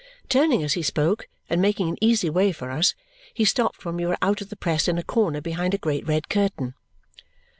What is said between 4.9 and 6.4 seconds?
a corner behind a great red